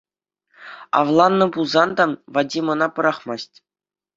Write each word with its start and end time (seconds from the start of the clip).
Авланнӑ 0.99 1.45
пулсан 1.53 1.89
та, 1.97 2.03
Вадим 2.33 2.67
ӑна 2.73 2.87
пӑрахмасть. 2.95 3.55